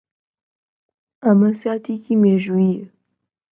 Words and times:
ئەمە 1.23 1.51
ساتێکی 1.61 2.15
مێژوویییە. 2.21 2.85